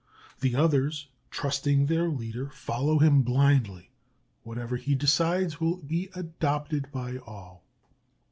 The 0.39 0.55
others, 0.55 1.09
trusting 1.29 1.85
their 1.85 2.09
leader, 2.09 2.49
follow 2.49 2.97
him 2.97 3.21
blindly. 3.21 3.91
Whatever 4.41 4.75
he 4.77 4.95
decides 4.95 5.59
will 5.61 5.77
be 5.77 6.09
adopted 6.15 6.91
by 6.91 7.17
all. 7.17 7.63